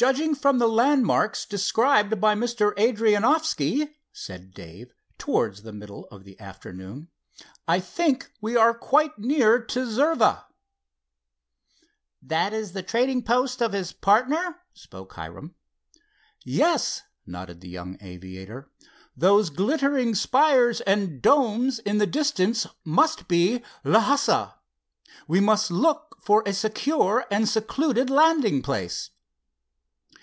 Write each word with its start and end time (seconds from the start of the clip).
"Judging 0.00 0.32
from 0.32 0.58
the 0.60 0.68
landmarks 0.68 1.44
described 1.44 2.20
by 2.20 2.32
Mr. 2.32 2.72
Adrianoffski," 2.76 3.88
said 4.12 4.54
Dave, 4.54 4.92
towards 5.18 5.62
the 5.62 5.72
middle 5.72 6.06
of 6.12 6.22
the 6.22 6.38
afternoon, 6.38 7.08
"I 7.66 7.80
think 7.80 8.30
we 8.40 8.56
are 8.56 8.74
quite 8.78 9.18
near 9.18 9.60
to 9.60 9.80
Zirva." 9.86 10.44
"That 12.22 12.52
is 12.52 12.74
the 12.74 12.82
trading 12.84 13.24
post 13.24 13.60
of 13.60 13.72
his 13.72 13.90
partner?" 13.92 14.60
spoke 14.72 15.14
Hiram. 15.14 15.56
"Yes," 16.44 17.02
nodded 17.26 17.60
the 17.60 17.68
young 17.68 17.98
aviator. 18.00 18.70
"Those 19.16 19.50
glittering 19.50 20.14
spires 20.14 20.80
and 20.82 21.20
domes 21.20 21.80
in 21.80 21.98
the 21.98 22.06
distance 22.06 22.68
must 22.84 23.26
be 23.26 23.64
Lhassa. 23.84 24.54
We 25.26 25.40
must 25.40 25.72
look 25.72 26.18
for 26.22 26.44
a 26.46 26.52
secure 26.52 27.26
and 27.32 27.48
secluded 27.48 28.08
landing 28.10 28.62
place." 28.62 29.10